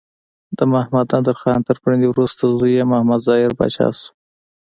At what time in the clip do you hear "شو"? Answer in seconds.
3.97-4.07